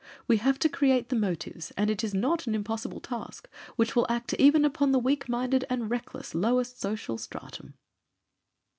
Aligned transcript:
We 0.27 0.37
have 0.37 0.57
to 0.57 0.67
create 0.67 1.09
the 1.09 1.15
motives, 1.15 1.69
and 1.77 1.87
it 1.91 2.03
is 2.03 2.11
not 2.11 2.47
an 2.47 2.55
impossible 2.55 2.99
task, 2.99 3.47
which 3.75 3.95
will 3.95 4.07
act 4.09 4.33
even 4.39 4.65
upon 4.65 4.91
the 4.91 4.97
weak 4.97 5.29
minded 5.29 5.63
and 5.69 5.91
reckless 5.91 6.33
lowest 6.33 6.81
social 6.81 7.19
stratum." 7.19 7.75